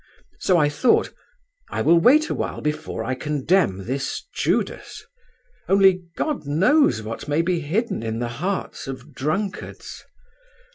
So 0.39 0.57
I 0.57 0.67
thought, 0.67 1.13
'I 1.69 1.83
will 1.83 1.99
wait 1.99 2.27
awhile 2.31 2.59
before 2.61 3.03
I 3.03 3.13
condemn 3.13 3.85
this 3.85 4.23
Judas. 4.33 5.05
Only 5.69 6.05
God 6.17 6.47
knows 6.47 7.03
what 7.03 7.27
may 7.27 7.43
be 7.43 7.59
hidden 7.59 8.01
in 8.01 8.17
the 8.17 8.27
hearts 8.41 8.87
of 8.87 9.13
drunkards. 9.13 10.03